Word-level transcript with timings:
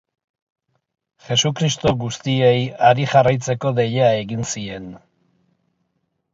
Jesukristok 1.25 1.99
guztiei 2.05 2.65
hari 2.89 3.07
jarraitzeko 3.13 3.75
deia 3.83 4.11
egin 4.25 4.45
zien. 4.57 4.91